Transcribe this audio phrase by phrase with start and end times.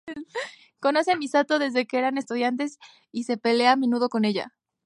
[0.79, 2.79] Conoce a Misato desde que eran estudiantes
[3.11, 4.51] y se pelea a menudo con ella.